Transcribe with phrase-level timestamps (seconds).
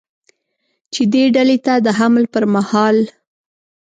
[0.93, 3.07] چې دې ډلې ته د حملې پرمهال ل